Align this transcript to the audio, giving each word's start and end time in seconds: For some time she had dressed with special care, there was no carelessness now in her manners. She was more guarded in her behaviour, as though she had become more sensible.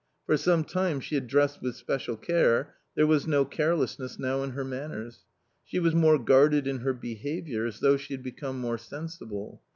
For 0.25 0.35
some 0.35 0.63
time 0.63 0.99
she 0.99 1.13
had 1.13 1.27
dressed 1.27 1.61
with 1.61 1.75
special 1.75 2.17
care, 2.17 2.73
there 2.95 3.05
was 3.05 3.27
no 3.27 3.45
carelessness 3.45 4.17
now 4.17 4.41
in 4.41 4.49
her 4.53 4.63
manners. 4.63 5.25
She 5.63 5.77
was 5.77 5.93
more 5.93 6.17
guarded 6.17 6.65
in 6.65 6.79
her 6.79 6.93
behaviour, 6.93 7.67
as 7.67 7.81
though 7.81 7.97
she 7.97 8.15
had 8.15 8.23
become 8.23 8.57
more 8.59 8.79
sensible. 8.79 9.61